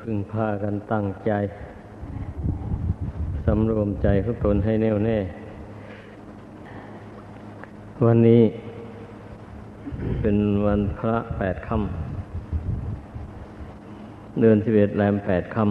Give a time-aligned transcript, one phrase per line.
[0.00, 1.32] พึงพากันตั้งใจ
[3.44, 5.18] สำรวมใจของตนให้แน่วแน่
[8.04, 8.42] วันนี้
[10.20, 15.62] เป็นวันพระแปดค่ำเดือนสิบเอ็ดแรมแปดค่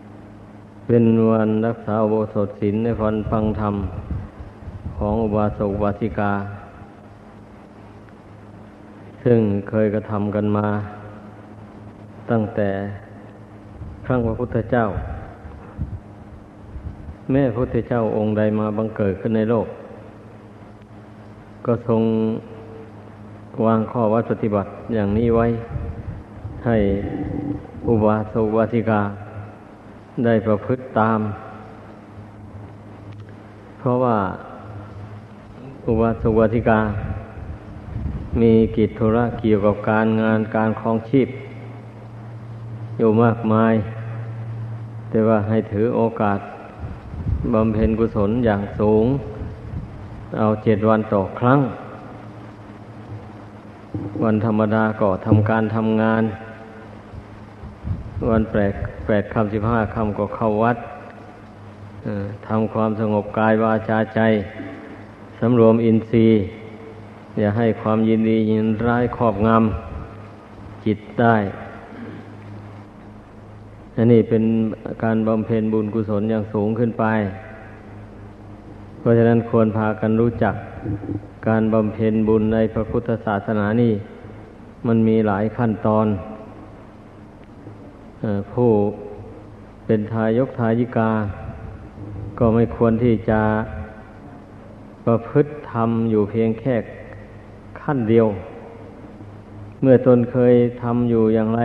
[0.00, 3.74] ำเป็นวันรักษาโบสถศีลในวันฟังธรรม
[4.98, 6.32] ของอุบาสกอุบาสิกา
[9.24, 9.38] ซึ่ง
[9.68, 10.68] เคยกระทำกันมา
[12.30, 12.70] ตั้งแต่
[14.06, 14.86] ครั้งพระพุทธเจ้า
[17.30, 19.66] แม่พระพุทธเจ้าองค์ใดมาบังเกิดขึ้นในโลก
[21.66, 22.02] ก็ทรง
[23.64, 25.46] วางข้อวัดปฏิบัติอย่างนี้ไว้
[26.66, 26.76] ให้
[27.88, 29.02] อุบาสกวาสิกา
[30.24, 31.20] ได้ประพฤติตาม
[33.78, 34.16] เพราะว่า
[35.86, 36.80] อุบาสกวาสิกา
[38.40, 41.28] มีกิจธุระเกี่ยวกับการงานการคลองชีพ
[43.02, 43.74] อยู่มากมาย
[45.10, 46.40] แต่ว่าให้ถือโอกาส
[47.52, 49.04] บำเพ็ญกุศลอย่างสูง
[50.38, 51.60] เอาเจ็ดวันต่อครั้ง
[54.22, 56.22] วันธรรมดาก็ทำการทำงาน
[58.30, 58.72] วันแปด
[59.06, 60.76] แปดคำสิบห้าคำก็เข้าวัด
[62.48, 64.20] ทำความสงบกายวาจาใจ
[65.38, 66.38] สำรวมอินทรีย์
[67.38, 71.36] อย่าให้ความยินดียินร้ายครอบงำจิตได้
[73.96, 74.44] อันนี้เป็น
[75.04, 77.04] การบำเพ็ญบุญกุศลอย่างสูงขึ้นไป
[78.98, 80.54] เพราะฉะนั้นควรพากันรู้จัก
[81.48, 83.92] การบำเพ็ญบุญในพระพุทธศาสนานี่
[84.86, 86.06] มันมีหลายขั้นตอน
[88.52, 88.70] ผู้
[89.86, 91.10] เป็นทายกทายิกา
[92.38, 93.40] ก็ไม่ควรที่จะ
[95.06, 96.74] ประพฤติธรรมอยู่เพียงแค่
[97.82, 98.26] ขั้นเดียว
[99.82, 101.60] เมื่อตนเคยทำอยู่อย่างไร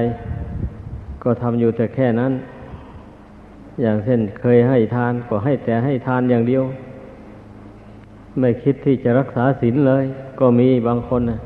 [1.26, 2.34] ก็ทำอยู่แต่แค่นั้น
[3.82, 6.64] อย่างเช่นเคยให้ทานก็ให้แต่ให้ทานอย่างเดียว
[8.40, 10.06] ไม่คิดที่จะรักษาศีลเลย
[10.40, 11.40] ก็มีบางคนนะ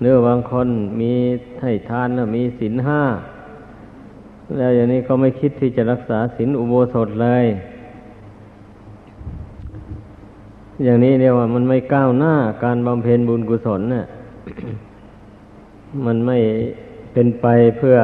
[0.00, 0.68] เนื้อบางคน
[1.00, 1.12] มี
[1.62, 3.02] ให้ทานนะมีศีลห้า
[4.56, 7.46] แล้วอย่างนี้ก็ไม่คิดที่จะรักษาศีลอุโบสถเลย
[10.84, 12.34] อย่างนี้เรียกว่ามันไม่ก้าวหน้า
[12.64, 14.04] การบำเพ็ญบุญกุศลเนะ่ะ
[16.06, 16.38] มันไม่
[17.14, 17.46] เป็นไป
[17.78, 17.96] เพื่อ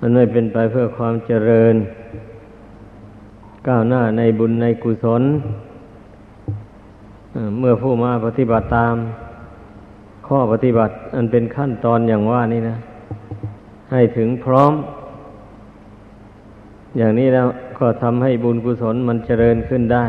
[0.00, 1.74] มันไม่เป็นไปเพื่อความเจริญ
[3.68, 5.22] ก้าวหน้าในบุญในกุศล
[7.58, 8.94] เมื่อผู้มาปฏิบัติตาม
[10.26, 12.76] ข้อปฏิบัติ อันเป็นขั้นตอนอย่างว่านี่นะ
[13.92, 14.72] ให้ถึงพร้อม
[16.98, 17.46] อย่างนี้แล้ว
[17.78, 20.04] ก็ทำให้บุญกุศลมันเจริญขึ้นได้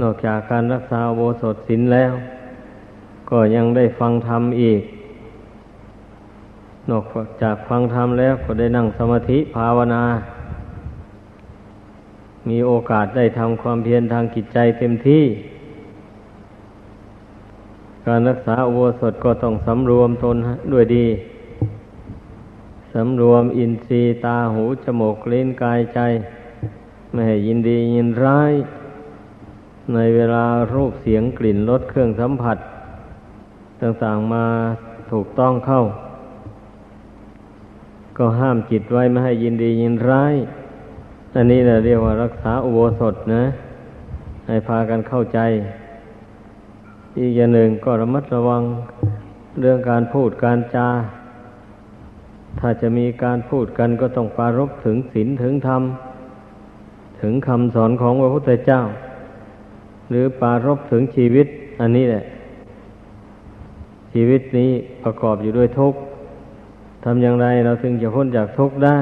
[0.00, 2.12] นอกจากการรักษาโบสถศีลแล้ว
[3.30, 4.80] ก็ยังได้ฟังธรรมอีก
[6.90, 7.04] นอก
[7.42, 10.04] จากฟังธรรมแล้วก็ได้นั่งสมาธิภาวนา
[12.48, 15.24] มีโอกาสได้ทำความเพียรทางจิตใจเต็มที่
[18.06, 20.36] การรักษาอุโบสถก็ต้องสำรวมตน
[20.72, 21.06] ด้วยดี
[22.92, 26.00] สำรวมอินทรีย์ตาหูจมูกลิ้นกายใจ
[27.12, 28.52] ไม่ให้ยินดียินร้าย
[29.94, 32.58] ในเวลารูปเสียงกลิ่นรสเครื่องสัมผัส
[33.82, 34.44] ต่างๆมา
[35.12, 35.82] ถูกต้องเข้า
[38.18, 40.34] ก็ห้ามจิตไว้ไม่ให้ยินดียินร้าย
[41.34, 43.44] อันนี้เราเรียกว่ารักษาอุโบสถนะ
[44.46, 45.38] ให้พากันเข้าใจ
[47.18, 48.62] อีกอย่างหนึ่งก็ระมัดระวัง
[49.60, 50.88] เรื่องการพูดการจา
[52.58, 55.82] ถ้าจะมีการพูดกันก็ต้องปารบถึงศีลถึงธรรม
[57.20, 58.80] ถึงคำสอนของพระพุทธเจ้า
[60.10, 61.46] หรือปารบถึงชีวิต
[61.80, 62.24] อันนี้แหละ
[64.12, 64.70] ชีวิตนี้
[65.02, 65.98] ประกอบอยู่ด้วยทุกข์
[67.04, 68.98] ทำอย่างไรเราถึงจะพ้นจากทุกข์ได้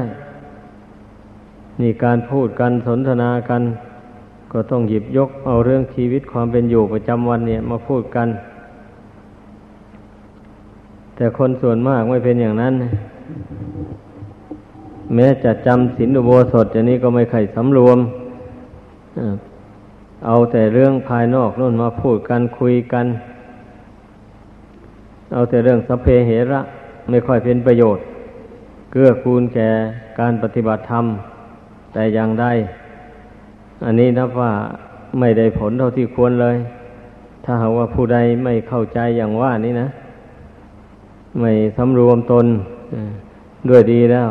[1.81, 3.63] นี่การพูดกันสนทนากัน
[4.53, 8.29] ก็ต้องหยิบยกเอาเรื่องชีวิตความเป็นอยู่ประจำวันเนี่ยมาพูดกัน
[11.17, 12.75] แต่คนส่วนมากไม่เป็นอย่างนั้น
[15.15, 17.99] แม้จะจำศีลอุโบสถอย่างนี้ก็ไม่ไข่สำรวม
[20.27, 23.07] เอาแต่เรื่องภายนอกนู่นมาพูดกันคุยกัน
[25.37, 26.61] เอาแต่เรื่องสัพเพเหระ
[27.11, 28.05] ไม่ค่อยเป็นประโยชน์
[28.91, 29.71] เกื้อกูลแก่
[30.21, 31.05] การปฏิบัติธรรม
[31.93, 32.47] แต่อย่างใด
[33.85, 34.53] อันนี้นับว่า
[35.19, 36.57] ไม่ได้ผลเท่าที่ควรเลย
[37.45, 39.89] ถ้าหากว่าผู้ใดไม่เข้าใจอย่างว่านี้นะ
[41.41, 42.47] ไม่สำรวมตน
[43.69, 44.29] ด้วยดีแล้ว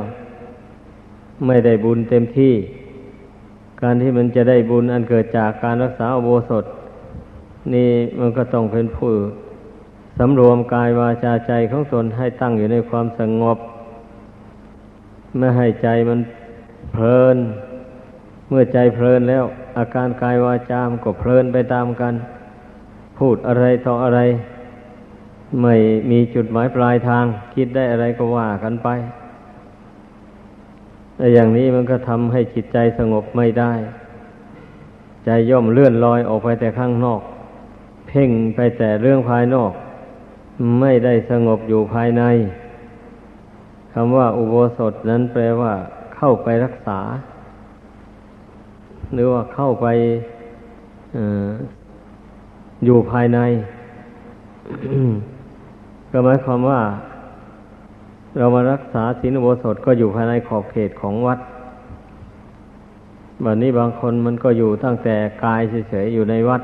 [1.46, 2.54] ไม่ได้บุญเต็มที่
[3.82, 6.66] การที่มันจะได้บุญอันเกิดจากการรักษาอโบสถ
[7.74, 9.12] นี่มันก็ต้องเป็นผู้
[10.18, 13.58] สำรวมกายวาจาใจของตนให้ตั้งอยู่ในความสงบ
[15.38, 16.20] ไม่ให้ใจมัน
[16.94, 17.38] เพลิน
[18.50, 19.44] เมื่อใจเพลินแล้ว
[19.78, 22.14] อาการกายวาจามก็เพลินไปตามกัน
[23.18, 24.20] พูดอะไรต่ออะไร
[25.62, 25.76] ไม่
[26.12, 27.26] มีจุดหมายปลายทาง
[27.56, 28.90] คิดได้อะไรก็ว่ากันไป
[31.18, 33.74] แต่อย่างนี้มันก็ทำให้จิตใจสงบไม่ได้
[35.26, 37.22] ใจย่อมเลื่อนลอยออกไปแต่ข้างนอก
[38.08, 39.72] เพ่งไปแต่เรื่องภายนอก
[40.80, 42.24] ไม่ได้สงบอยู่ภายใน
[43.94, 45.74] คำว่าอุโบสถนั้นแปลว่า
[46.16, 47.00] เข้าไปรักษา
[49.14, 49.88] หรือว่าเข้าไป
[51.16, 51.18] อ
[52.86, 53.40] อยู่ภายใน
[56.12, 56.82] ก็หมายความว่า
[58.38, 61.40] เรามารักษาศีลอุโบสถก็อยู่ภายในขอบเขตของวัด
[63.42, 66.62] แบบนี้บางคนมันก็อยู่ตั้งแต่กายเฉยๆอยู่ในวัด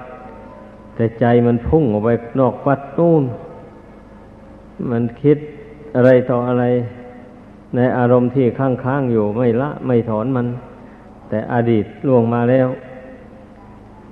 [0.95, 2.09] แต่ใจมันพุ่งออกไป
[2.39, 3.23] นอกวัดนู่น
[4.91, 5.37] มันคิด
[5.95, 6.65] อะไรต่ออะไร
[7.75, 10.47] ในอารมณ์ที่ค้างๆอยู่ไม่ละ ไม่ถอนมัน
[11.29, 12.67] แต่อดีตล่วงมาแล้ว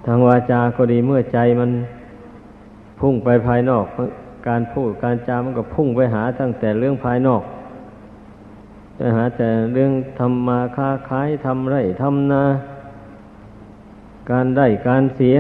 [0.05, 1.71] ทางวาจาก็ดีเมื่อใจมัน
[2.99, 3.85] พุ่งไปภายนอก
[4.47, 7.43] การพูดการจามันก็พุ่งไปหาตั้งแต่เรื่องภายนอก
[8.95, 12.43] ไปหาแต่เรื่องทำมาค้าขายทำไรทำนา
[14.31, 15.37] การได้การเสีย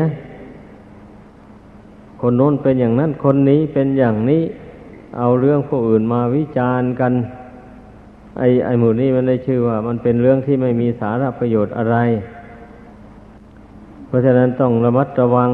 [2.21, 4.43] คนโน้นเป็นอย่างนั้นคนนี้เป็นอย่างนี้
[5.17, 7.13] เอาเรื่องผู้อื่นมาวิจารณ์กัน
[8.37, 11.97] ไอ้ไอ้หมู่นี้มันได้ชื่อว่า มันเป็นเรื่องที่ไม่มีสาระประโยชน์อะไร
[14.07, 15.49] เพราะฉะนั้นต้องระมัดระวัง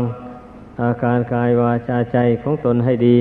[0.81, 3.17] อาการกายวาจาใจของตนให้ดี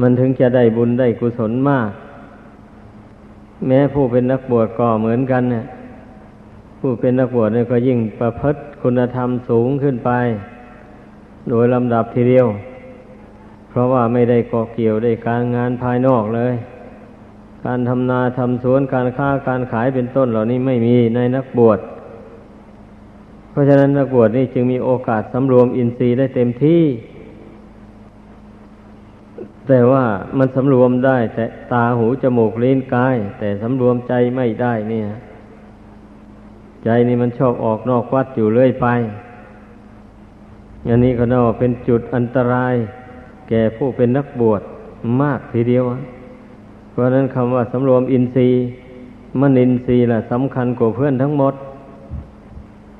[0.00, 1.90] มันถึงจะได้บุญได้กุศลมาก
[3.66, 5.64] แม้ผู้เป็นนักบวชก็เหมือนกันเนี่ย
[6.80, 10.10] ผู้เป็นนักบวชเนี่ยก็ยิ่งประพฤติคุณธรรมสูงขึ้นไป
[11.48, 12.46] โดยลำดับทีเดียว
[13.70, 16.54] เพราะว่าไม่ได้ก่อเกี่ยวได้การงานภายนอกเลย
[17.64, 21.78] การทำนาทำสวนการค้าการขายเป็นต้นเหล่านี้ไม่มีในนักบวช
[23.50, 26.84] เพราะฉะนั้นนักบวชนี่จึงมีโอกาสสำรวมอินทรีย์ได้เต็มที่
[29.68, 30.04] แต่ว่า
[30.38, 35.06] มันสำรวมได้ แต่ตาหูจมูกลิ้นกาย แต่สำรวมใจไม่ได้เนี่ย
[36.84, 38.86] ใจนี่มันชอบออกนอกวัดอยู่เรื่อยไป
[40.88, 42.74] อันนี้ก็น่าเป็นจุดอันตราย
[43.50, 44.62] แก่ผู้เป็นนักบวช
[45.22, 45.84] มากทีเดียว
[46.90, 48.58] เพราะนั้นคำว่าสำรวมอินทรีย์
[49.40, 51.54] มนินทรีย์แหละสำคัญกว่าเพื่อนทั้งหมด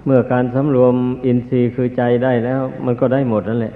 [0.05, 0.94] เมื่อการสำรวม
[1.26, 3.75] อินทรีย์คือใจได้แล้ว มันก็ได้หมดนั่นแหละ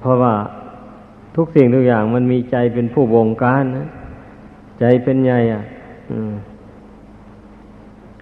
[0.00, 0.34] เพราะว่า
[1.36, 3.86] ทุกสิ่งทุกอย่างมันมีใจเป็นผู้บงการนะ
[4.80, 5.62] ใจเป็นใหญ่อะ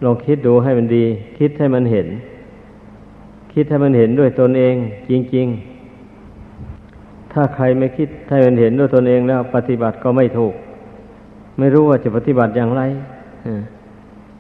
[0.05, 1.05] ลองคิดดูให้มันดี
[1.39, 2.07] คิดให้มันเห็น
[3.55, 4.75] คิดให้มันเห็นด้วยตนเอง
[5.11, 5.72] จริง ๆ
[7.32, 10.55] ถ้าใครไม่คิดให้มันเห็นด้วยตนเองแล้ว ปฏิบัติก็ไม่ถูก
[11.58, 12.82] ไม่รู้ว่าจะปฏิบัติอย่างไร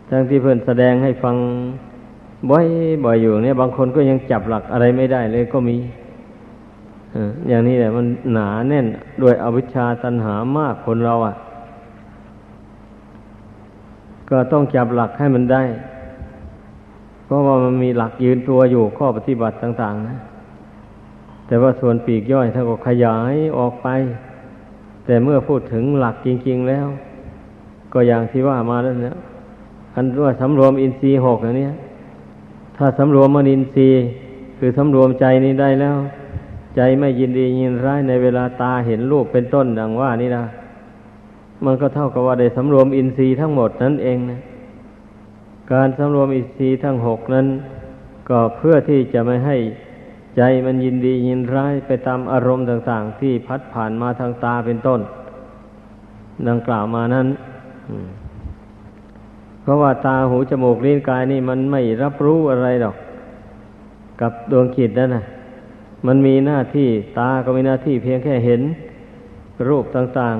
[0.08, 1.36] ทั้งที่เพื่อนแสดงให้ฟัง
[2.50, 2.66] บ่อย
[3.04, 5.76] บ่อยอยู่เนี่ย บางคนก็ยังจับหลักอะไรไม่ได้เลยก็มี
[7.48, 8.86] อย่างนี้แหละมันหนาแน่น
[9.22, 11.34] ด้วยอวิชชาตันหามากคนเราอะ
[14.30, 15.62] ก็ต้องจับหลักให้มันได้
[17.24, 20.16] เพราะว่ามันมีหลักยืนตัวอยู่ข้อปฏิบัติต่าง ๆ นะ
[21.52, 23.88] แต่ว่าส่วนปีกย่อยท่านก็ขยายออกไป
[25.04, 26.86] แต่เมื่อพูดถึงหลักจริง ๆแล้ว
[27.92, 29.16] ก็อย่างที่ว่ามาแล้วเนี่ย
[29.94, 31.68] อันว่าสำรวมอินทรีย์หกอันนี้
[32.76, 34.02] ถ้าสำรวมมนินทรีย์
[34.58, 35.96] คือสำรวมใจนี้ได้แล้ว
[36.76, 40.44] ใจไม่ยินดียินร้ายในเวลาตาเห็นรูปเป็นต้นดังว่านี่นะ
[41.64, 44.40] มันก็เท่ากับว่าได้สำรวมอินทรีย์ทั้งหมดนั่นเองนะ
[45.72, 47.46] การสำรวมอินทรีย์ทั้งหกนั้น
[48.28, 49.56] ก็เพื่อที่จะไม่ให้
[50.36, 55.00] ใจมันยินดียินร้ายไปตามอารมณ์ต่างๆ ที่พัดผ่านมาทางตาเป็นต้น
[56.48, 57.26] ดังกล่าวมานั้น
[59.62, 62.96] เพราะว่าตาหูจมูกลิ้นกายนี่มันไม่รับรู้อะไรหรอก
[64.20, 65.24] กับดวงจิตนั่นนะ
[66.06, 68.62] มันมีหน้าที่ตาก็มีหน้าที่เพียงแค่เห็น
[69.68, 70.36] รูปต่าง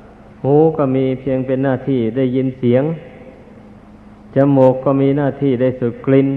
[0.00, 2.82] ๆ หูก็มีเพียงเป็นหน้าที่ได้ยินเสียง
[4.34, 6.28] จมูกก็มีหน้าที่ได้สูดกลิ่น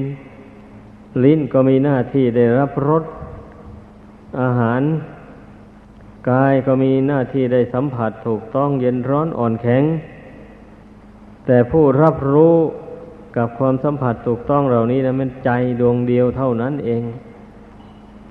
[1.24, 3.04] ลิ้นก็มีหน้าที่ได้รับรส
[4.42, 4.82] อาหาร
[6.30, 9.84] กายก็มีหน้าที่ได้สัมผัสถูกต้องเย็นร้อนอ่อนแข็ง
[11.46, 12.56] แต่ผู้รับรู้
[13.38, 15.50] กับความสัมผัสถูกต้องเหล่านี้นะมันใจ
[15.80, 17.04] ดวงเดียวเท่านั้นเอง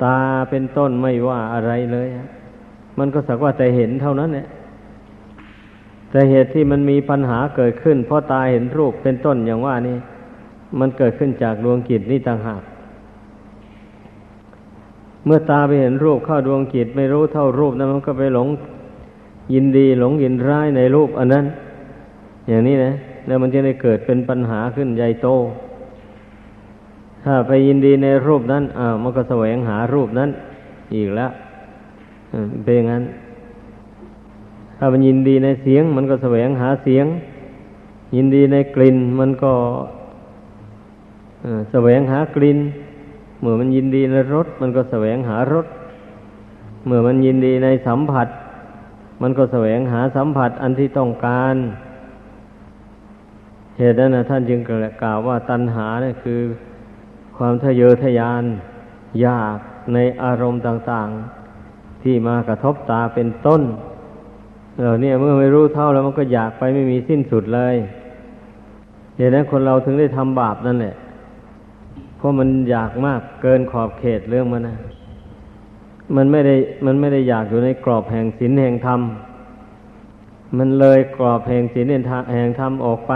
[0.03, 0.19] ตา
[0.51, 2.09] เป็นต้นไม่ว่าอะไรเลย
[2.99, 4.47] มันก็สักว่าแต่เห็นเท่านั้นแหละ
[6.11, 9.97] แต่เหตุที่มันมีปัญหาเกิดขึ้น เพราะตาเห็นรูปเป็นต้นอย่างว่านี่
[10.79, 12.63] มันเกิดขึ้นจากดวงกิจนี่ต่างหาก
[15.25, 18.49] เมื่อตาไปเห็นรูปเข้าดวงจิตไม่รู้เท่ารูปนั้นมันก็ไปหลง
[19.55, 21.45] ยินดีหลงยินร้ายในรูปอันนั้น
[22.49, 22.93] อย่างนี้นะ
[23.27, 25.29] แล้วมันจะได้เกิดเป็นปัญหาขึ้นใหญ่โต
[27.25, 30.31] ถ้าไปยินดีในรูปนั้นอ้าวมันก็แสวงหารูปนั้น
[30.95, 31.31] อีกแล้ว
[32.65, 33.05] เป็นอย่างนั้น
[34.79, 37.07] ถ้ามันยินดีในเสียง มันก็แสวงหาเสียง
[38.17, 39.53] ยินดีในกลิ่น มันก็
[41.71, 42.59] แสวงหากลิ่น
[43.41, 45.67] เมื่อมันยินดีในรสมันก็แสวงหารส
[46.87, 48.29] เมื่อมันยินดีในสัมผัส
[49.23, 51.57] มันก็แสวงหาสัมผัสอันที่ต้องการ
[53.79, 54.61] เหตุนั้นนะท่านจึง
[55.03, 56.41] กล่าวว่าตัณหาเนี่ยคือ
[57.37, 58.45] ความทะเยอทะยาน
[59.21, 59.59] อยาก
[59.95, 61.09] ในอารมณ์ต่าง
[61.57, 63.63] ๆ ที่มากระทบตาเป็นต้น
[64.83, 67.77] เราเนี่ยเมื่อไม่รู้เท่าแล้วมันก็อยากไปไม่มีสิ้นสุดเลย
[69.17, 70.95] เหตุนั้นคนเราถึงได้ทำบาปนั่นแหละ
[72.19, 74.77] เพราะมันอยากมากเกินขอบเขตเรื่องมันนะ
[76.17, 76.57] มันไม่ได้
[76.87, 79.01] มันไม่ได้อยากอยู่ในกรอบแห่งศีลแห่งธรรม
[80.59, 83.13] มันเลยกรอบแห่งศีลแห่งธรรมออกไป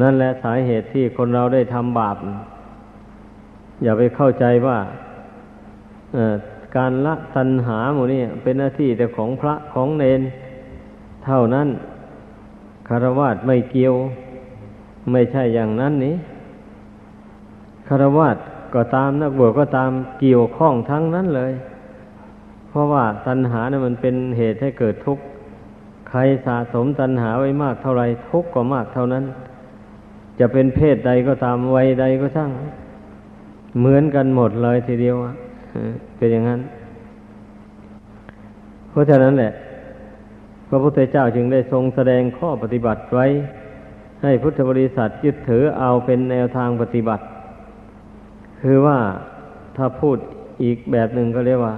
[0.00, 2.16] นั่นแหละสาเหตุที่คนเราได้ทำบาป
[3.82, 4.78] อย่าไปเข้าใจว่า
[6.76, 10.20] การละตัณหาหมูนี่เป็นหน้าที่แต่ของพระของเนน
[11.24, 11.68] เท่านั้น
[12.88, 13.94] คารวะไม่เกี่ยว
[15.12, 16.14] ไม่ใช่อย่างนั้นนี้
[17.92, 18.30] คารวะ
[18.74, 21.52] ก็ตามนักบวชก็ตามเกี่ยวข้องทั้งนั้นเลย
[22.68, 25.22] เพราะว่าตัณหาเนี่ยมันเป็นเหตุให้เกิดทุกข์
[26.08, 29.24] ใครสะสมตัณหาไว้มากเท่าไรทุกข์ก็มากเท่านั้น
[30.38, 32.50] จะเป็นเพศใดก็ตามวัยใดก็ช่าง
[33.78, 35.16] เหมือนกันหมดเลยทีเดียว
[36.16, 36.60] เป็นอย่างนั้น
[38.90, 39.52] เพราะฉะนั้นแหละ
[40.68, 43.26] พระพุทธเจ้าจึงได้ทรงแสดงข้อปฏิบัติไว้
[44.22, 47.24] ให้พุทธบริษัทยึดถือเอาเป็นแนวทางปฏิบัติ
[48.62, 48.98] คือว่า
[49.76, 50.16] ถ้าพูด
[50.62, 51.76] อีกแบบหนึ่งก็เรียกว่า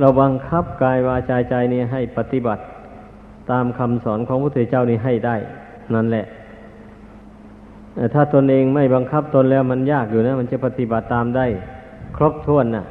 [0.00, 2.62] เราบังคับกายวาจาใจนี้ให้ปฏิบัติ
[3.50, 5.36] ตามคำสอนของพระพุทธเจ้านี้ให้ได้
[5.94, 6.26] นั่นแหละ
[8.14, 11.46] ถ้าตนเองไม่บังคับตนแล้วมันยากอยู่นะ มันจะปฏิบัติตามได้
[12.16, 12.84] ครบถ้วนนะ่ะ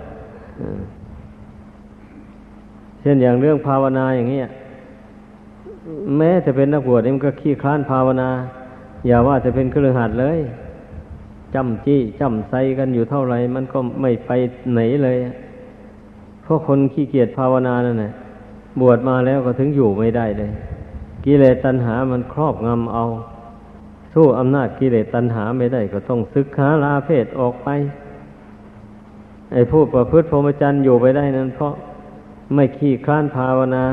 [3.02, 4.42] เช่นอย่างเรื่องภาวนาอย่างนี้
[6.18, 8.30] แม้จะเป็นนักบวชมันก็ขี้คลานภาวนา
[9.08, 10.40] อย่าว่าจะเป็นเครือขัดเลย
[11.56, 14.30] จำจี้จำไซกันอยู่เท่าไหร่มันก็ไม่ไป
[14.74, 15.18] ไหนเลย
[16.44, 18.14] เพราะคนขี้เกียจภาวนานั่นแหละ
[18.80, 20.52] บวชมาแล้วก็ถึงอยู่ไม่ได้เลย
[21.26, 23.06] กิเลสตัณหามันครอบงำเอา
[24.14, 27.70] สู้อำนาจกิเลสตัณหาไม่ได้ก็ต้องศึกษาลาเพศออกไป
[29.52, 31.74] ไอ้ผู้ประพฤติพรหมจรรย์อยู่ไปได้นั้น เพราะ
[32.54, 33.86] ไม่ขี้คลานภาวนา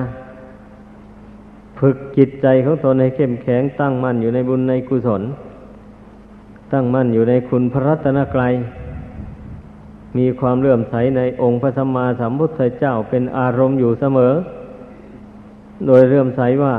[1.78, 5.22] ฝึกจิตใจของตนให้เข้มแข็งตั้งมั่นอยู่ในบุญในกุศล
[6.72, 8.54] ตั้งมั่นอยู่ในคุณพระรัตนกรัย
[10.18, 14.34] มีความเลื่อมใสในองค์พระสัมมาสัมพุทธเจ้าเป็นอารมณ์อยู่เสมอ
[15.86, 16.74] โดยเลื่อมใสว่า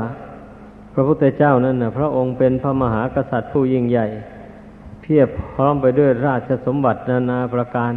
[0.94, 4.06] พระพุทธเจ้านั้นนะพระองค์เป็นพระมหากษัตริย์ผู้ยิ่งใหญ่
[5.02, 7.92] เพียบพร้อมไปด้วยราชสมบัตินานาประการ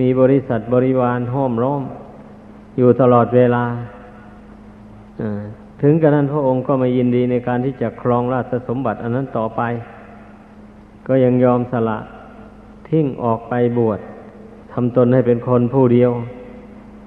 [0.00, 1.82] มีบริษัทบริวารห้อมล้อม
[2.78, 3.64] อยู่ตลอดเวลา
[5.82, 9.62] ถึงกระนั้นพระองค์ก็ไม่ยินดีในการที่จะครองราชสมบัติอันนั้นต่อไป
[11.06, 11.98] ก็ยังยอมสละ
[12.88, 14.00] ทิ้งออกไปบวช
[14.72, 16.10] ทำตนให้เป็นคนผู้เดียว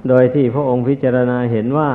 [0.10, 1.90] โดยที่พระองค์พิจารณาเห็นว่า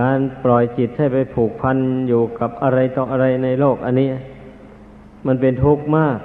[0.00, 1.76] การปล่อยจิตให้ไปผูกพัน
[2.08, 4.08] อยู่กับอะไรต่ออะไรในโลกอันนี้
[5.26, 6.18] มันเป็นทุกข์มาก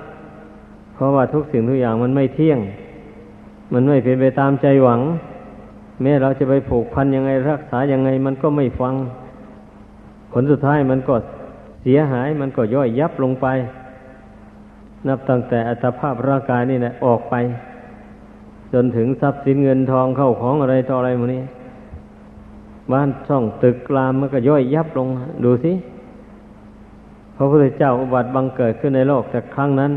[0.94, 2.60] เพราะว่าทุกสิ่งทุกอย่างมันไม่เที่ยง
[3.74, 5.02] มันไม่เป็นไปตามใจหวัง
[6.02, 8.96] แม้เราจะไปผูกพันยังไงรักษายังไงมันก็ไม่ฟัง
[10.32, 11.16] ผลสุดท้ายมันก็
[11.82, 13.48] เสียหายมันก็ย่อยยับลงไป
[15.08, 17.36] นับตั้งแต่อัตภาพร่างกายนี่แหละออกไป
[18.74, 21.44] จนถึงทรัพย์สินเงินทองเข้าของอะไรต่ออะไรหมดนี้
[22.92, 25.08] บ้านช่องตึกรามมันก็ย่อยยับลง
[25.44, 25.74] ดูสิ
[27.36, 29.92] พระพุทธเจ้าอุบัติบังเกิดขึ้นในโลกแต่ครั้งนั้น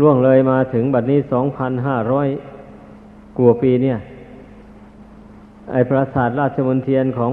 [0.00, 2.28] ล่วงเลยมาถึงบัดนี้สองพันห้าร้อย
[3.38, 3.96] กว่าปีเนี่ย
[5.72, 7.30] ไอปราสาทราชมนเทียนของ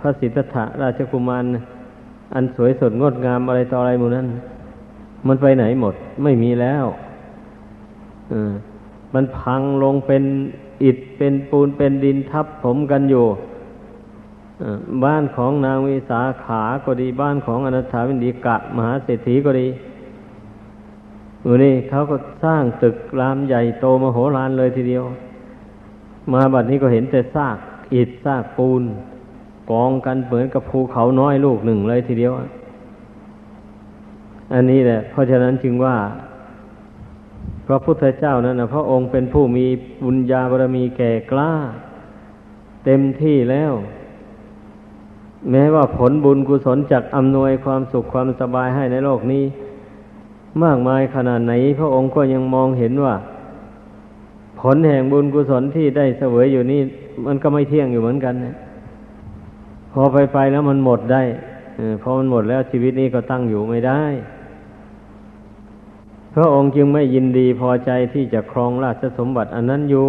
[0.00, 1.44] พระสิทธัตถะราชกุมาร
[2.34, 4.26] อันสวยสดงดงามอะไรต่ออะไรหมดนั้น
[5.26, 6.84] มันไปไหนหมด ไม่มีแล้ว
[9.14, 10.22] มันพังลงเป็น
[10.82, 13.26] อิฐเป็นปูนเป็นดินทับผมกันอยู่
[15.04, 19.68] บ้านของนางวิสาขาก็ดี บ้านของอนัถาวินดีกะ มหาเศรษฐีก็ดี
[21.44, 25.04] อูนี่เขาก็สร้างตึกรามใหญ่โตมโหฬารเลยทีเดียว
[26.32, 27.56] มาบัดนี้ก็เห็นแต่ซาก
[27.94, 28.82] อิฐซากปูน
[29.70, 32.32] กองกันเหมือนกับภูเขาน้อยลูกหนึ่งเลยทีเดียว
[34.54, 35.96] อันนี้แหละ เพราะฉะนั้นจึงว่า
[37.66, 39.66] พระพุทธเจ้านั้นนะพระองค์เป็นผู้มี
[40.04, 41.52] บุญญาบารมีแก่กล้า
[42.84, 43.72] เต็มที่แล้ว
[45.50, 49.44] แม้ว่าผลบุญกุศลจากอำนวยความสุขความสบายให้ในโลกนี้
[50.62, 53.14] มากมายขนาดไหน พระองค์ก็ยังมองเห็นว่า
[54.60, 56.80] ผลแห่งบุญกุศลที่ได้เสวยอยู่นี่
[57.26, 58.54] มันก็ไม่เที่ยงอยู่เหมือนกันนะ
[59.92, 61.22] พอไปไปแล้วมันหมดได้
[62.02, 64.02] พอมันหมดแล้วชีวิตนี้ก็ตั้งอยู่ไม่ได้
[66.34, 70.08] พระองค์จึงไม่ยินดีพอใจที่จะครองราชสมบัติอันนั้นอยู่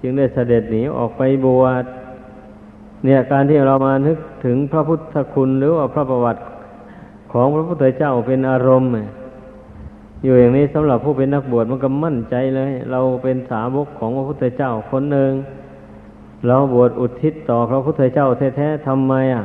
[0.00, 1.84] จึงได้เสด็จหนีออกไปบวช
[3.04, 6.42] เนี่ยการที่เรามานึกถึงพระพุทธคุณหรือว่าพระประวัติ
[7.32, 8.90] ของพระพุทธเจ้าเป็นอารมณ์
[10.24, 15.32] อยู่อย่างนี้สำหรับผู้เป็นนักบวชมันก็มั่นใจเลย เราเป็นสาวกของพระพุทธเจ้าคนหนึ่ง
[16.46, 19.44] เราบวชอุทิศต่อพระพุทธเจ้าแท้ๆทำไมอะ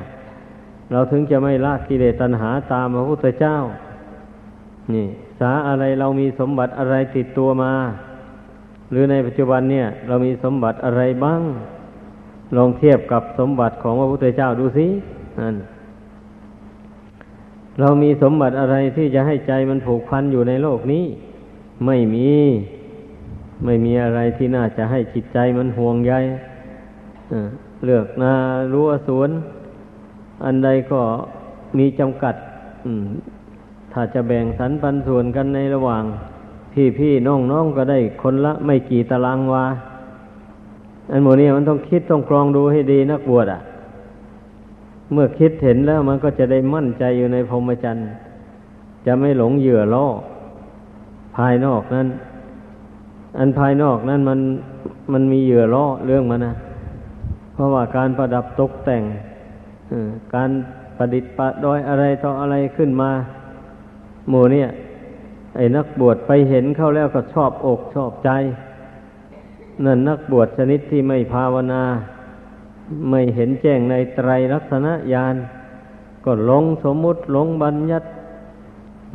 [0.91, 3.57] เราถึงจะไม่ละกิเลสตัณหาตามพระพุทธเจ้า
[4.93, 5.07] นี่
[5.41, 7.73] ษาอะไรเรามีสมบัติอะไรติดตัวมา
[8.91, 11.41] หรือในปัจจุบันเนี่ย เรามีสมบัติอะไรบ้าง
[12.55, 14.87] ลองเทียบกับสมบัติของพระพุทธเจ้าดูสิ
[15.39, 15.55] นั่น
[17.79, 21.05] เรามีสมบัติอะไรที่จะให้ใจมันผูกพันอยู่ในโลกนี้
[21.85, 22.29] ไม่มี
[23.65, 26.13] ไม่มีอะไรที่น่าจะให้จิตใจมันห่วงใย
[27.85, 28.33] เลือกนา
[28.73, 29.29] รั้วสวน
[30.45, 31.01] อันใดก็
[31.77, 32.35] มีจำกัด
[33.91, 36.03] ถ้าจะแบ่งสรรปันส่วนกันในระหว่าง
[36.73, 39.65] พี่พี่น้องน้องก็ได้คนละไม่กี่ตารางวา
[41.11, 43.61] อันโมนี้มันต้องคิดต้องกรองดูให้ดีนักบวชอะ
[45.11, 48.07] เมื่อคิดเห็นแล้วมันก็จะได้มั่นใจอยู่ในพรหมจรรย์
[49.05, 50.07] จะไม่หลงเหยื่อล่อ
[51.35, 52.07] ภายนอกนั้น
[53.37, 54.39] อันภายนอกนั้นมัน
[55.13, 56.53] มันมีเหยื่อล่อเรื่องมันนะ
[57.53, 59.03] เพราะว่าการประดับตกแต่ง
[60.35, 60.49] การ
[60.97, 63.11] ประดิษฐ์ประดอยอะไรต่ออะไรขึ้นมา
[64.29, 64.67] หมู่เนี่ย
[65.55, 68.29] ไอ้นักบวชไปเห็นเข้าแล้วก็ชอบอกชอบใจ
[69.83, 71.83] นั่นนักบวชชนิดที่ไม่ภาวนา
[73.09, 75.35] ไม่เห็นแจ้งในไตรลักษณะญาณ
[76.25, 78.07] ก็หลงสมมุติหลงบัญญัติ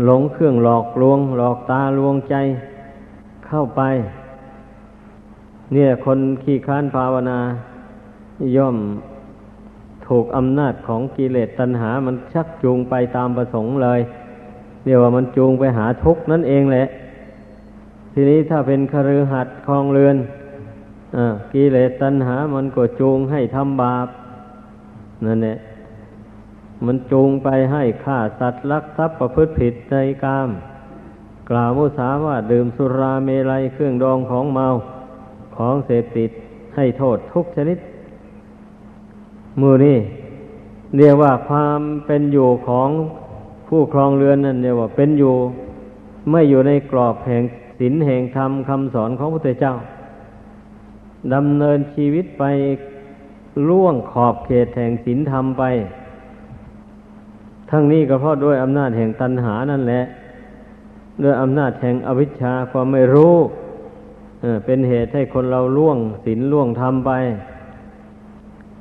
[0.05, 2.35] หลงเครื่องหลอกลวง หลอกตาลวงใจ
[3.47, 3.83] เข้าไป
[5.73, 7.39] เนี่ยคนขี้ค้านภาวนา
[8.57, 8.77] ย่อม
[10.07, 14.01] ถูกอำนาจของกิเลสตัณหา มันชักจูงไปตามประสงค์เลย
[14.87, 16.87] เรียกว่ามันจูงไปหาทุกข์นั่นเองแหละ
[18.13, 20.17] ทีนี้ถ้าเป็นคฤหัสถ์คลองเรือน
[21.17, 21.19] อ
[21.53, 24.09] กิเลสตัณหา มันก็จูงให้ทำบาป
[25.27, 25.57] นั่นแหละ
[26.85, 29.95] มันจูงไปให้ฆ่าสัตว์ลักทรัพย์ประพฤติผิดใน
[30.25, 30.49] กาม
[31.51, 34.67] กล่าวมุสาว่าดื่มสุราเมลัยเครื่องดองของเมา
[35.57, 36.31] ของเสพติด
[36.77, 37.79] ให้โทษทุกชนิด
[39.61, 39.99] มือนี่
[40.97, 42.91] เรียกว่าความเป็นอยู่ของ
[43.69, 45.35] ผู้ครองเรือนนั่นเนี่ยว่าเป็นอยู่
[46.31, 47.43] ไม่อยู่ในกรอบแห่ง
[47.79, 49.75] ศีลแห่งธรรมคำสอนของพระพุทธเจ้า
[51.35, 52.45] ดำเนินชีวิตไป
[53.69, 55.65] ล่วงขอบเขตแห่งศีลธรรมไป
[57.71, 60.03] ทั้งนี้ก็เพราะด้วยอำนาจแห่งตัณหานั่นแหละ
[61.23, 63.37] ด้วยอำนาจแห่งอวิชชาความไม่รู้
[64.65, 67.11] เป็นเหตุให้คนเราล่วงศีลล่วงธรรมไป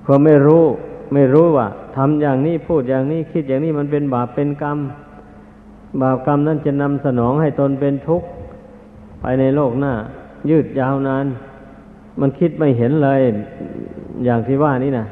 [0.05, 0.65] ความไม่รู้
[1.13, 4.77] ไม่รู้ว่าทำอย่างนี้พูดอย่างนี้คิดอย่างนี้มันเป็นบาปเป็นกรรม
[6.01, 8.27] บาปกรรมนั้นจะนำสนองให้ตนเป็นทุกข์
[9.21, 9.93] ไปในโลกหน้า
[10.49, 11.25] ยืดยาวนาน
[12.19, 13.21] มันคิดไม่เห็นเลย
[14.25, 15.05] อย่างที่ว่านี้นะ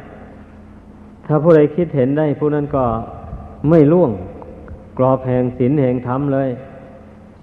[1.25, 2.85] ถ้าผู้ใดคิดเห็นได้ผู้นั้นก็
[3.69, 4.11] ไม่ล่วง
[4.97, 6.49] กรอบแห่งศีลแห่งธรรมเลย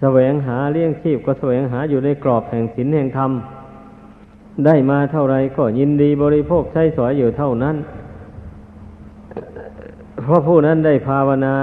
[0.00, 3.30] แสวงหาเลี้ยงชีพก็แสวงหาอยู่ในกรอบแห่งศีลแห่งธรรม
[4.66, 7.76] ได้มาเท่าไรก็ยินดีบริโภคใช้สอยอยู่เท่านั้น
[10.30, 11.56] ราะผู้นั้นได้ภาวนา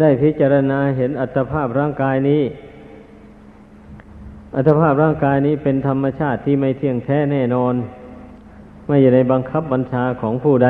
[0.00, 2.42] ได้พิจารณาเห็นอัตภาพร่างกายนี้
[4.56, 7.74] อัตภาพร่างกายนี้เป็นธรรมชาติที่ไม่เที่ยงแท้แน่นอน
[8.86, 10.68] ไม่อยู่ในบังคับบัญชาของผู้ใด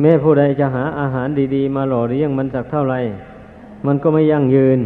[0.00, 3.00] แม้ผู้ใดจะหาอาหารดี ๆ มาหล่อเลี้ยงมันสักเท่าไหร่
[3.86, 4.78] มันก็ไม่ยั่งยืน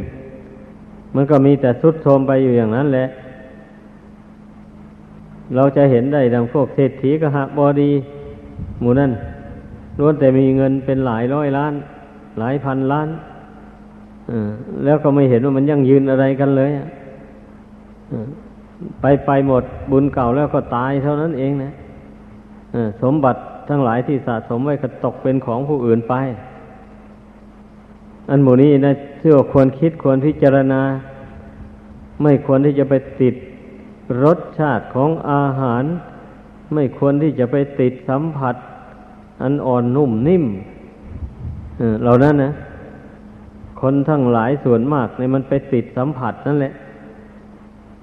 [1.14, 3.06] มันก็มีแต่สุดโทมไปอยู่อย่างนั้นแหละ
[5.54, 7.90] เราจะเห็นได้ดังพวกเศรษฐีกหบอดี
[8.80, 9.10] หมู่นั้น
[9.98, 11.72] ล้วนแต่มีเงินเป็นหลายร้อยล้าน
[12.38, 13.08] หลายพันล้าน
[14.84, 16.70] แล้วก็ไม่เห็นว่ามันยั่งยืนอะไรกันเลย
[19.00, 21.72] ไปไปหมดบุญเก่าแล้วก็ตายเท่านั้นเองนะ
[23.02, 26.14] สมบัติทั้งหลายที่สะสมไว้ก็ตกเป็นของผู้อื่นไป
[28.30, 30.82] อันหมู่นี้นะเชื่อควรคิดควรพิจารณา
[32.22, 33.34] ไม่ควรที่จะไปติด
[34.24, 35.84] รสชาติของอาหาร
[36.74, 38.56] ไม่ควรที่จะไปติดสัมผัส
[39.42, 40.44] อันอ่อนนุ่มนิ่ม
[42.02, 42.52] เหล่านั้นนะ
[43.80, 46.72] คนทั้งหลายส่วนมากในมันไปติดสัมผัสนั่นแหละ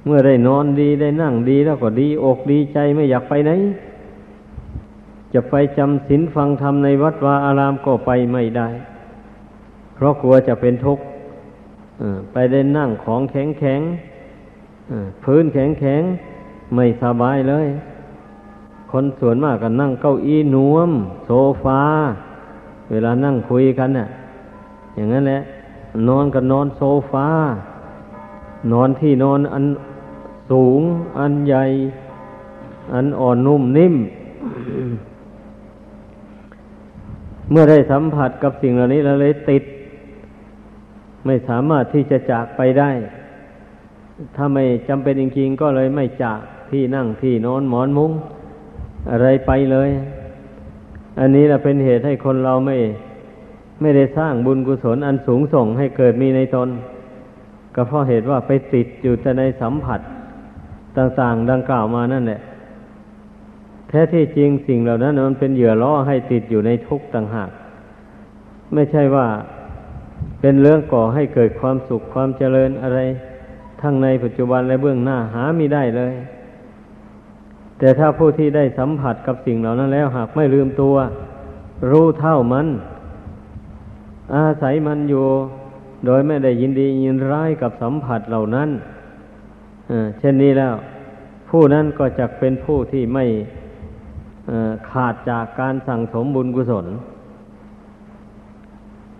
[0.05, 3.51] เมื่อได้นอนดีได้นั่งดีแล้วก็ดีอกดีใจไม่อยากไปไหน
[5.33, 8.67] จะไปจำศีลฟังธรรมในวัดวาอารามก็ไปไม่ได้
[9.95, 11.03] เพราะกลัวจะเป็นทุกข์
[12.31, 13.81] ไปได้นั่งของแข็งแข็ง
[15.23, 16.01] พื้นแข็งแข็ง
[16.75, 17.67] ไม่สบายเลย
[18.91, 20.89] คนส่วนมากก็นั่งเก้าอี้นวม
[21.25, 21.31] โซ
[21.63, 21.81] ฟา
[22.91, 24.07] เวลานั่งคุยกันน่ะ
[24.95, 25.39] อย่างนั้นแหละ
[26.07, 27.27] นอนก็นอนโซฟา
[28.71, 29.65] นอนที่นอนอัน
[30.51, 30.81] สูง
[31.19, 31.63] อันใหญ่
[32.93, 33.95] อันอ่อนนุ่มนิ่ม
[37.51, 39.63] เมื่อได้สัมผัสกับสิ่งเหล่านี้แล้วเลยติด
[41.25, 42.91] ไม่สามารถที่จะจากไปได้
[44.35, 46.39] ถ้าไม่จำเป็นจริงๆก็เลยไม่จาก
[46.71, 48.11] ที่นั่งที่นอนหมอนมุ้ง
[49.11, 49.89] อะไรไปเลย
[51.19, 52.77] อันนี้แหละเป็นเหตุให้คนเราไม่
[53.81, 56.69] ไม่ได้สร้างบุญกุศลอันสูงส่งให้เกิดมีในตน
[57.75, 59.99] ก็เพราะเหตุว่าไปติดอยู่แต่ในสัมผัส
[60.97, 62.41] ต่างๆ ดังกล่าวมานั่นแหละ
[63.89, 67.49] แท้ที่จริงสิ่งเหล่านั้นมันเป็นเหยื่อล่อให้ติดอยู่ในทุกข์ต่างหาก
[68.73, 69.27] ไม่ใช่ว่า
[70.41, 72.99] เป็นเรื่องก่อให้เกิดความสุขความเจริญอะไร
[73.81, 76.13] ทั้งในปัจจุบันและเบื้องหน้าหาไม่ได้เลย
[77.79, 80.95] แต่ถ้าผู้ที่ได้สัมผัสกับสิ่งเหล่านั้นแล้ว หากไม่ลืมตัว
[81.89, 82.67] รู้เท่ามัน
[84.35, 85.25] อาศัยมันอยู่
[86.05, 88.69] โดยไม่ได้ยินดียินร้ายกับสัมผัสเหล่านั้น
[90.19, 90.73] เช่นนี้แล้ว
[91.49, 93.25] ผู้นั้นก็จะเป็นผู้ที่ไม่
[94.89, 96.87] ขาดจากการสั่งสมบุญกุศล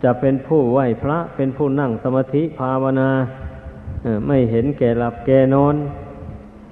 [0.03, 3.09] จะเป็นผู้ไหวพระเป็นผู้นั่งสมาธิภาวนา
[4.27, 5.75] ไม่เห็นแก่หลับแก่นอน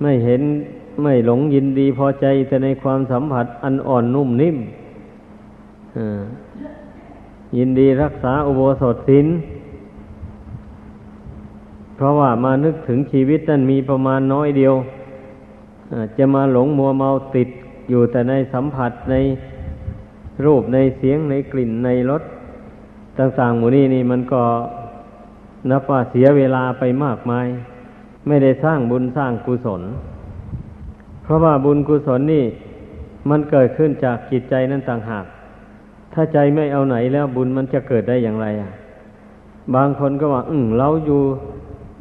[0.02, 0.42] ไม่เห็น
[1.02, 4.58] ไม่หลงยินดีพอใจแต่ในความสัมผัสอันอ่อนนุ่มนิ่ม
[7.58, 9.28] ยินดีรักษาอุโบสถศีล
[11.96, 14.74] เพราะว่ามานึกถึงชีวิตนั้นมีประมาณน้อยเดียว
[16.18, 17.50] จะมาหลงมัวเมาติด
[17.90, 19.16] อยู่แต่ในสัมผัสใน
[20.46, 22.24] รูปในเสียงในกลิ่นในรส
[23.20, 24.44] ต่างๆหมู่นี้นี่มันก็
[25.70, 27.48] นับว่าเสียเวลาไปมากมาย
[28.28, 29.82] ไม่ได้สร้างบุญสร้างกุศล
[31.26, 32.46] เพราะว่าบุญกุศลนี่
[33.30, 35.26] มันเกิดขึ้นจากจิตใจนั่นต่างหาก
[36.14, 38.72] ถ้าใจไม่เอาไหนแล้วบุญมันจะเกิดได้อย่างไรอะ
[39.76, 41.22] บางคนก็ว่า อืมเราอยู่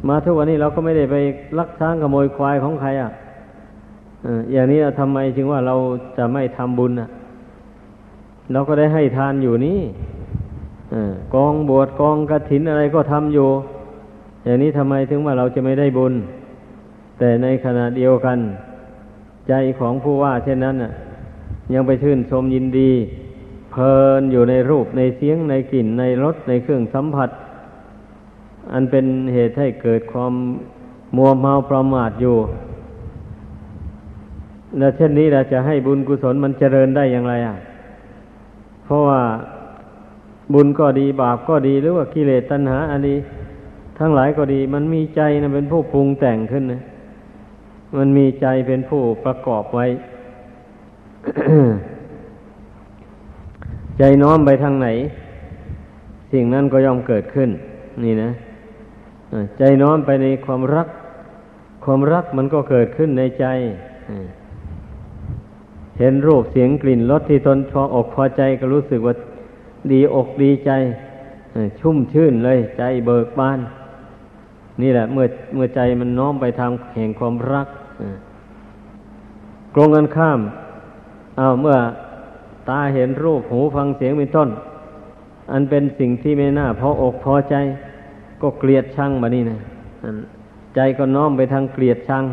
[0.08, 1.16] มาทุกวันนี้เราก็ไม่ได้ไป
[1.58, 3.10] ลักช้างขโมยควายของใครอะ
[4.52, 5.74] อย่างนี้ทำไมจึงว่าเรา
[6.18, 7.08] จะไม่ทำบุญอะ
[8.52, 9.80] เราก็ได้ให้ทานอยู่นี่
[11.34, 13.48] กองบวชกองกระถินอะไรก็ทำอยู่
[14.44, 16.14] อย่างนี้ทำไมถึงว่าเราจะไม่ได้บุญ
[17.18, 18.38] แต่ในขณะเดียวกัน
[19.48, 20.92] ใจของผู้ว่า เช่นนั้นอะ
[21.74, 22.90] ยังไปชื่นชมยินดี
[23.72, 27.30] เพลินอยู่ในรูปในเสียงในกลิ่นในรสในเครื่องสัมผัส
[28.72, 29.04] อันเป็น
[29.34, 30.32] เหตุให้เกิดความ
[31.16, 32.36] มัวเมาประมาทอยู่
[34.78, 37.56] และเช่นนี้เราจะให้บุญกุศลมันเจริญได้อย่างไรอะ
[38.84, 39.20] เพราะว่า
[40.54, 43.18] บุญก็ดีบาปก็ดีหรือว่ากิเลสตัณหาอันนี้
[43.98, 46.82] ทั้งหลายก็ดี มันมีใจนะเป็นผู้ปรุงแต่งขึ้นนะ
[47.96, 49.86] มันมีใจเป็นผู้ประกอบไว้
[53.98, 54.88] ใจน้อมไปทางไหน
[56.32, 57.50] สิ่งนั้นก็ย่อมเกิดขึ้น
[58.04, 58.30] นี่นะ
[59.58, 60.88] ใจน้อมไปในความรัก
[61.84, 63.46] ความรักมันก็เกิดขึ้นในใจ
[65.98, 69.14] เห็นรูปเสียงกลิ่นรสที่ตนพออกพอใจก็รู้สึกว่า
[69.90, 70.70] ดีอกดีใจ
[71.80, 73.60] ชุ่มชื่นเลย ใจเบิกบาน
[74.82, 77.68] นี่แหละ เมื่อเมื่อใจมันน้อมไปทางแห่งความรัก
[79.74, 80.40] กรงกันข้าม
[81.38, 81.76] เอาเมื่อ
[82.68, 84.48] ตาเห็นรูปหูฟังเสียงเป็นต้น
[85.52, 87.54] อันเป็นสิ่งที่ไม่น่าพออกพอใจ
[88.42, 89.58] ก็เกลียดชังมานี่นะ
[90.74, 92.24] ใจก็น้อมไปทางเกลียดชัง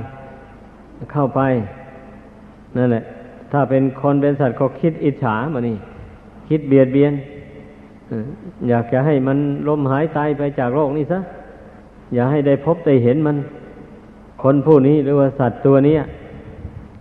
[1.13, 1.41] เข้าไป
[2.78, 3.04] นั่นแหละ
[3.52, 5.78] ถ้าเป็นคนเป็นสัตว์ก็คิดอิจฉามานี่
[6.50, 7.13] คิดเบียดเบียน
[8.69, 11.19] อยากจะให้มันล้มหายตายไปจากโลกนี้ซะ
[12.13, 13.38] อย่าให้ได้พบได้เห็นมัน
[14.42, 15.96] คนผู้นี้หรือว่าสัตว์ตัวนี้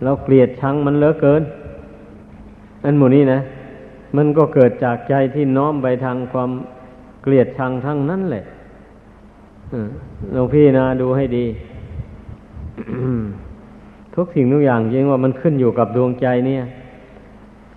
[0.03, 1.41] เราเกลียดชังมันเหลือเกิน
[2.85, 3.39] อันหมู่นี้นะ
[4.15, 6.49] มันก็เกิดจากใจที่น้อมไปทางความ
[7.23, 8.43] เกลียดชังทั้งนั้นแหละ
[10.35, 11.45] ลองพี่นะดูให้ดี
[14.15, 16.61] ทุกสิ่งทุกอย่างจริงว่ามันขึ้นอยู่กับดวงใจเนี่ย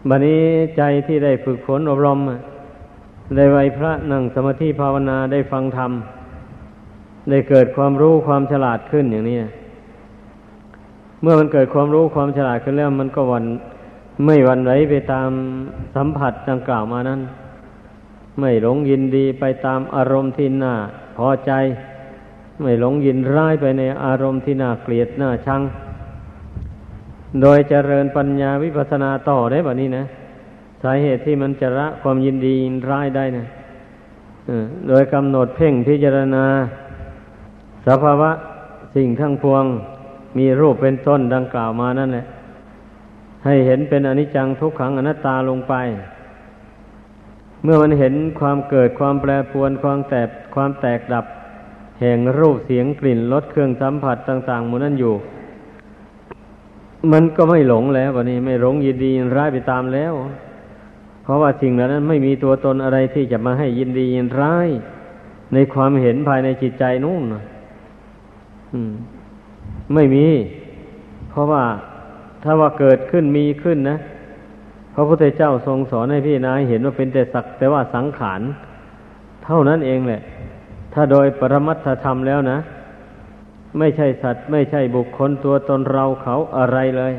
[0.08, 0.40] บัดนี้
[0.76, 2.18] ใจที่ได้ฝึกฝนอบรม
[3.36, 5.92] ได้ไหวพระนั่งสมาธิภาวนาได้ฟังธรรม
[7.30, 9.38] ได้เกิดความรู้ความฉลาดขึ้นอย่างนี้
[11.22, 13.44] เมื่อมันเกิดความรู้ความฉลาดขึ้นแล้ว มันก็วัน
[14.24, 15.30] ไม่วันไหวไปตาม
[15.94, 17.20] สัมผัสดังกล่าวมานั้น
[18.40, 20.74] ไม่หลงยินดีไปตามอารมณ์ที่น่า
[21.16, 21.52] พอใจ
[22.60, 25.62] ไม่หลงยินร้ายไปในอารมณ์ที่น่าเกลียดน่าชัง
[27.42, 30.04] โดยเจริญปัญญาวิปัสสนาต่อได้แบบนี้นะ
[30.82, 33.44] สาเหตุที่มันจะละความยินดียินร้ายได้นะ
[34.88, 36.44] โดยกำหนดเพ่งพิจารณา
[37.86, 38.30] สภาวะ
[38.96, 39.64] สิ่งทั้งพวง
[40.38, 42.26] มีรูปเป็นต้นดังกล่าวมานั่นแหละ
[43.44, 45.74] ให้เห็นเป็นอนิจจังทุกขังอนัตตาลงไป
[47.62, 51.24] เมื่อมันเห็นความเกิดความแปรปรวนความแตกความแตกดับ
[52.00, 55.14] แห่งรูปเสียงกลิ่นรสเครื่องสัมผัสต่างๆหมดนั้นอยู่
[57.12, 60.12] มันก็ไม่หลงแล้ววันนี้ไม่หลงยินดียินร้ายไปตามแล้ว
[61.22, 64.68] เพราะว่าสิ่งเหล่านั้นไม่มีตัวตนอะไรที่จะมาให้ยินดียินร้าย
[65.52, 67.53] ในความเห็นภายในจิตใจนู่นอืม
[69.94, 70.26] ไม่มี
[71.30, 71.64] เพราะว่า
[72.42, 73.98] ถ้าว่าเกิดขึ้นมีขึ้นนะ
[74.94, 78.40] พระพุทธเจ้าทรงสอนให้พี่นายเห็นว่าเป็นแต่สักแต่ว่าสังขาร
[79.44, 80.22] เท่านั้นเองแหละ
[80.92, 82.58] ถ้าโดยปรมัตถธรรมแล้วนะ
[83.78, 87.12] ไม่ใช่สัตว์ ไม่ใช่บุคคลตัวตนเราเขาอะไรเลย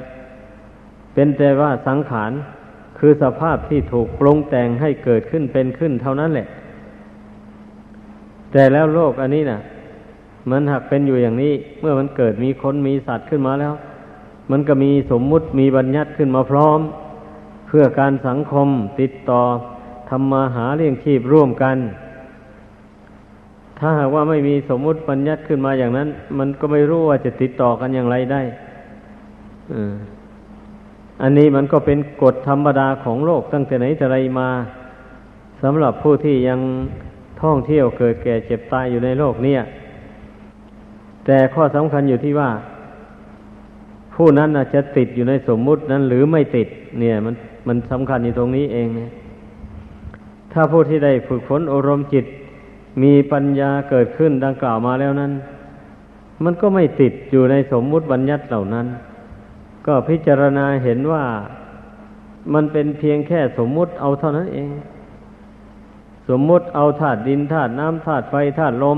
[1.14, 2.32] เป็นแต่ว่าสังขาร
[3.00, 6.48] คือสภาพที่ถูกปรุงแต่งให้เกิดขึ้นเป็นขึ้นเท่านั้นแหละ
[8.52, 9.60] แต่แล้วโลกอันนี้นะ่ะ
[10.50, 13.74] มันหากเป็นอยู่อย่างนี้ เมื่อมันเกิดมีคนมีสัตว์ขึ้นมาแล้ว
[14.52, 16.80] มันก็มีสมมุติมีบัญญัติขึ้นมาพร้อม
[17.68, 18.68] เพื่อการสังคม
[19.00, 19.42] ติดต่อ
[20.10, 21.78] ทำมาหาเลี้ยงชีพร่วมกัน
[23.80, 28.42] ถ้าหากว่าไม่มีสมมุติบัญญัติขึ้นมาอย่างนั้น มันก็ไม่รู้ว่าจะติดต่อกันอย่างไรได้
[31.22, 34.50] อันนี้มันก็เป็นกฎธรรมดาของโลกตั้งแต่ไหนแต่ไรมา
[35.64, 36.60] สำหรับผู้ที่ยัง
[37.42, 39.62] ท่องเที่ยวเกิดแก่เจ็บตายอยู่ในโลกเนี่ย
[41.26, 42.50] แต่ข้อสำคัญอยู่ที่ว่า
[44.16, 46.68] ผู้นั้นอาจจะติดอยู่ในสมมุตินั้นหรือไม่ติด
[47.00, 47.36] เนี่ย มัน
[47.68, 49.10] มันสำคัญอยู่ตรงนี้เองเนี่ย
[50.54, 52.26] ถ้าผู้ที่ได้ฝึกฝนอารมณ์จิต
[53.04, 55.32] มีปัญญาเกิดขึ้นดังกล่าวมาแล้วนั้น
[56.44, 58.88] มันก็ไม่ติดอยู่ในสมมุติบัญญัติเหล่านั้น
[59.86, 61.24] ก็พิจารณาเห็นว่า
[62.54, 64.70] มันเป็นเพียงแค่สมมุติเอาเท่านั้นเอง
[66.30, 68.98] สมมุติเอาธาตุดินธาตุน้ำธาตุไฟธาตุลม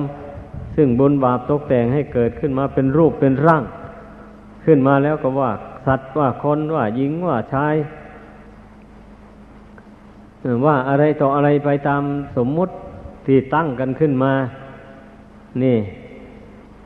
[0.79, 3.63] ซึ่งบุญบาปตกแต่งให้เกิดขึ้นมาเป็นรูปเป็นร่าง
[4.65, 5.51] ขึ้นมาแล้วก็ว่า
[5.85, 7.75] สัตว์ว่าคนว่าหญิงว่าชาย
[10.65, 12.03] ว่าอะไรต่ออะไรไปตาม
[12.37, 12.73] สมมุติ
[13.25, 14.33] ที่ตั้งกันขึ้นมา
[15.63, 15.77] นี่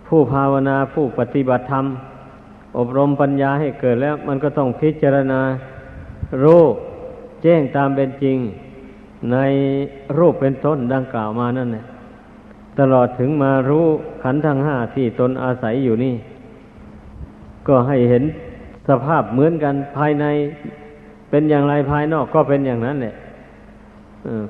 [0.08, 1.86] ผู้ภาวนาผู้ปฏิบัติธรรม
[2.78, 5.42] อบรมปัญญาให้เกิดแล้ว มันก็ต้องพิจารณา
[6.44, 6.74] รูป
[7.44, 8.38] แจ้งตามเป็นจริง
[9.32, 9.38] ใน
[10.18, 11.86] รูปเป็นต้นดังกล่าวมานั่นแหละ
[12.80, 13.86] ตลอดถึงมารู้
[14.24, 16.16] ขันธ์ทั้งห้าที่ตนอาศัยอยู่นี่
[17.68, 18.24] ก็ให้เห็น
[18.88, 20.26] สภาพเหมือนกันภายใน
[21.30, 23.16] เป็นอย่างไรภายนอกก็เป็นอย่างนั้นแหละ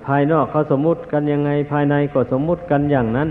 [0.05, 3.29] ภายนอกเขาสมมุติกันยังไงภายในก็สมมุติกันอย่างนั้น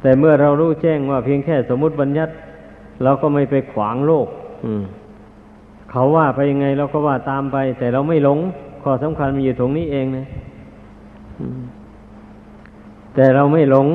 [0.00, 2.32] แต่เมื่อเรารู้แจ้งว่าเพียงแค่สมมุติบัญญัติ
[3.02, 4.26] เราก็ไม่ไปขวางโลก
[5.90, 8.38] เขาว่าไปยังไงเราก็ว่าตามไป แต่เราไม่หลง
[8.82, 10.26] ข้อสำคัญมีอยู่ตรงนี้เองนะ
[13.14, 13.88] แต่เราไม่หลง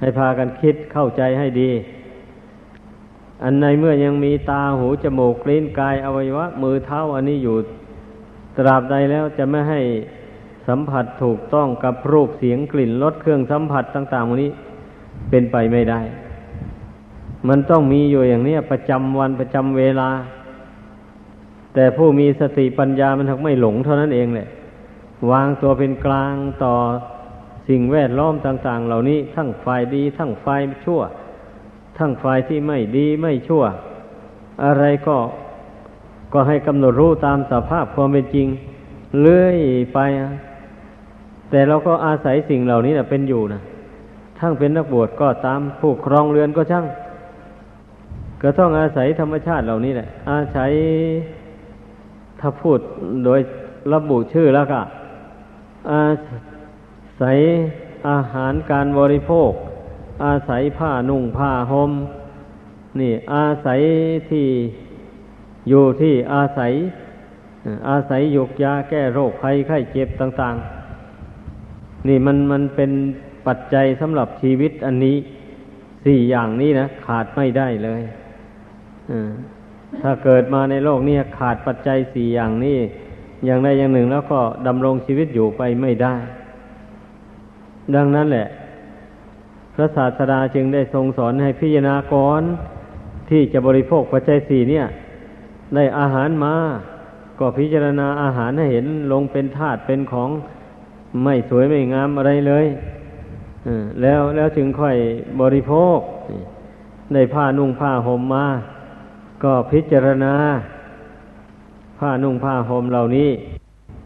[0.00, 1.70] ให้พากันคิดเข้าใจให้ดี
[3.42, 7.56] อันในเมื่อยังมีตาหูจมูกลิ้นกายอวัยวะ มือเท้าอันนี้อยู่
[8.56, 9.80] ตราบใดแล้วจะไม่ให้
[10.66, 14.50] สัมผัสถูกต้องกับรูปเสียงกลิ่นรสเครื่องสัมผัสต่างๆวันนี้
[15.30, 16.00] เป็นไปไม่ได้
[17.48, 20.10] มันต้องมีอยู่อย่างนี้ประจำวันประจำเวลา
[21.74, 24.48] แต่ผู้มีสติปัญญามันทักไม่หลงเท่านั้นเองแหละ
[25.30, 26.74] วางตัวเป็นกลางต่อ
[27.68, 31.00] สิ่งแวดล้อมต่าง ๆ เหล่านี้ทั้งฝ่ายดี ทั้งฝ่ายชั่ว
[31.98, 33.64] ทั้งฝ่ายที่ไม่ดีไม่ชั่ว
[34.64, 35.16] อะไรก็
[36.32, 38.48] ก็ให้กำหนดรู้ตามสภาพความเป็นจริง
[39.20, 39.58] เลื่อย
[39.94, 39.98] ไป
[41.50, 43.60] แต่เราก็อาศัยสิ่งเหล่านี้นะเป็นอยู่นะ
[44.38, 46.86] ทั้งเป็นนักบวชก็ตามผู้ครองเรือนก็ช่าง
[48.42, 50.72] ก็ต้องอาศัยธรรมชาติเหล่านี้แหละ อาศัย
[52.40, 52.78] ถ้าพูด
[53.24, 53.40] โดย
[53.92, 54.80] ระบุชื่อแล้วก็
[55.90, 56.02] อา
[57.20, 57.38] ศัย
[58.08, 59.52] อาหารการบริโภค
[60.24, 61.92] อาศัยผ้านุ่งผ้าหม่ม
[63.00, 63.80] นี่อาศัย
[64.30, 64.46] ที่
[65.68, 66.72] อยู่ที่อาศัย
[67.88, 70.56] อาศัยยกยาแก้โรคภัยไข้เจ็บต่าง
[71.32, 72.90] ๆ นี่มันมันเป็น
[73.46, 75.16] ปัจจัยสำหรับชีวิตอันนี้
[76.04, 78.02] สี่อย่างนี้นะขาดไม่ได้เลย
[80.02, 82.78] ถ้าเกิดมาในโลกนี้ขาดปัจจัยสี่อย่างนี้
[83.46, 86.14] อย่างใดอย่างหนึ่งแล้วก็ดำรงชีวิตอยู่ไปไม่ได้
[87.94, 88.46] ดังนั้นแหละ
[89.74, 92.42] พระศาสดาจึงได้ทรงสอนให้พิจารณากร
[93.30, 94.86] ที่จะบริโภคปัจจัยสี่เนี่ย
[95.74, 96.54] ได้อาหารมา
[97.38, 100.30] ก็พิจารณาอาหารให้เห็นลงเป็นธาตุเป็นของ
[101.22, 102.66] ไม่สวยไม่งามอะไรเลย
[104.02, 104.96] แล้วแล้วจึงค่อย
[105.40, 105.98] บริโภค
[107.12, 108.46] ในผ้านุ่งผ้าห่มมา
[109.44, 110.34] ก็พิจารณา
[111.98, 113.30] ผ้านุ่งผ้าห่มเหล่านี้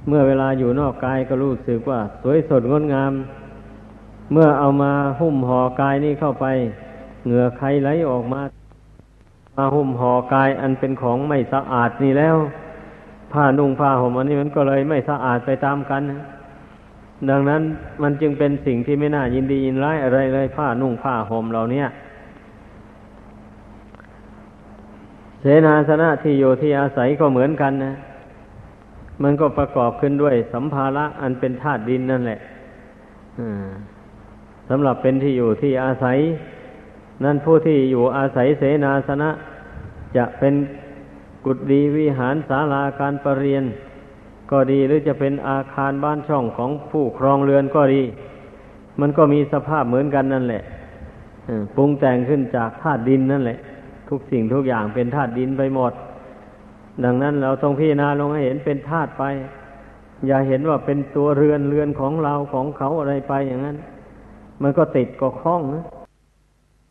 [0.09, 3.13] เมื่อเวลาอยู่นอกกายก็รู้สึกว่า สวยสดงดงาม
[4.33, 6.47] เมื่อเอามาหุ้มห่อกายนี้เข้าไป
[7.25, 8.41] เหงื่อใครไหลออกมา
[9.57, 12.37] มาหุ้มห่อกายอันเป็นของไม่สะอาดนี่แล้ว
[13.33, 16.03] ผ้านุ่งผ้าห่มอันนี้มันก็เลยไม่สะอาดไปตามกัน
[17.31, 17.63] ดังนั้น
[18.03, 21.85] มันจึงเป็นสิ่งที่ไม่น่ายินดียินร้ายอะไรเลยผ้านุ่งผ้าห่มเหล่านี้
[25.41, 27.95] เสนาสนะที่อยู่ที่อาศัยก็เหมือนกันนะ
[29.23, 32.41] มันก็ประกอบขึ้นด้วยสัมภาระอันเป็นธาตุดินนั่นแหละ
[34.71, 36.19] สำหรับเป็นที่อยู่ที่อาศัย
[37.25, 39.31] นั่นผู้ที่อยู่อาศัยเสนาสนะ
[40.17, 40.55] จะเป็น
[41.45, 43.65] กุฏิวิหารศาลาการประเรียน
[44.51, 48.03] ก็ดีหรือจะเป็นอาคารบ้านช่องของผู้ครองเรือนก็ดี
[49.01, 50.63] มันก็มีสภาพเหมือนกันนั่นแหละ
[51.75, 53.59] ปรุงแต่งขึ้นจากธาตุดินนั่นแหละ
[54.09, 55.93] ทุกสิ่งทุกอย่างเป็นธาตุดินไปหมด
[57.05, 59.25] ดังนั้นเราต้องพิจารณาลงให้เห็นเป็นธาตุไป
[60.27, 63.77] อย่าเห็นว่าเป็นตัวเรือนเรือนของเราของเขาอะไรไปอย่างนั้น
[64.63, 65.85] มันก็ติดก็คล้องนะ